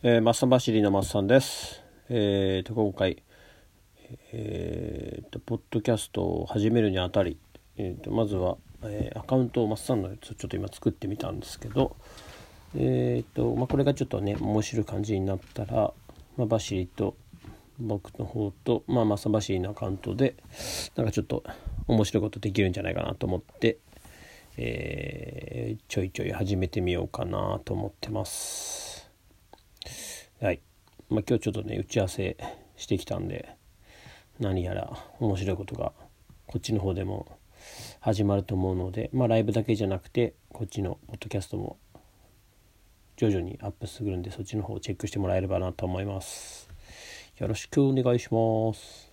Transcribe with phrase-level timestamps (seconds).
[0.00, 1.82] えー、マッサン走りのマッサンです。
[2.08, 3.20] えーと、今回、
[4.30, 7.36] えーと、ポッドキャストを始めるにあたり、
[7.76, 11.96] えーと、まずは、えー、アカウントをマッサンのやつをちょっと今作ってみたんですけど、
[12.76, 15.92] えーとまあ、これがちょっとね面白い感じになったら、
[16.36, 17.16] まあ、バシリと
[17.80, 20.36] 僕の方と、まあ、マッサンバシリのアカウントで
[20.94, 21.42] なんかちょっと
[21.88, 23.78] 面白いことできるんじゃないかなと思って、
[24.58, 28.87] えー、ちょいちょい始めてみようかなと思ってます。
[30.40, 30.60] はい。
[31.10, 32.36] まあ、今日ちょっとね、打ち合わせ
[32.76, 33.56] してきたんで、
[34.38, 35.92] 何やら面白いことが
[36.46, 37.26] こっちの方でも
[37.98, 41.76] 始まると思うので、まあ、ライブだけじゃなくて、こっちのポッドキャストも
[43.16, 46.68] 徐々にアップするんで、そっちの方をチェックしてもらえればなと思います。
[47.38, 49.07] よろしくお願いします。